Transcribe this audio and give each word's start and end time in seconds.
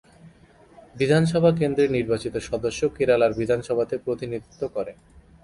বিধানসভা 0.95 1.51
কেন্দ্রের 1.59 1.89
নির্বাচিত 1.91 2.35
সদস্য 2.49 2.81
কেরালার 2.95 3.37
বিধানসভাতে 3.39 3.95
প্রতিনিধিত্ব 3.97 4.61
করে। 4.67 4.91